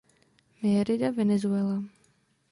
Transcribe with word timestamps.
Mérida 0.61 1.11
Venezuela. 1.11 1.77